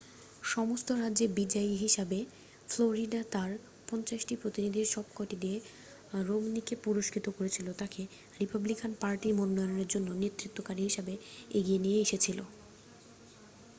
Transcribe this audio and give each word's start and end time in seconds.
সমস্ত 0.45 0.87
রাজ্যে 0.95 1.25
বিজয়ী 1.37 1.73
হিসাবে 1.75 2.19
ফ্লোরিডা 2.69 3.21
তার 3.31 3.51
পঞ্চাশটি 3.89 4.33
প্রতিনিধির 4.35 4.87
সবকটি 4.87 5.35
দিয়ে 5.43 5.57
রোমনিকে 6.27 6.75
পুরস্কৃত 6.83 7.25
করেছিল 7.37 7.67
তাকে 7.73 8.01
রিপাবলিকান 8.39 8.91
পার্টির 9.01 9.37
মনোনয়নের 9.39 9.89
জন্য 9.93 10.07
নেতৃত্বকারী 10.21 10.81
হিসাবে 10.83 11.13
এগিয়ে 11.51 11.79
নিয়ে 11.79 11.99
এসেছিল 12.05 12.39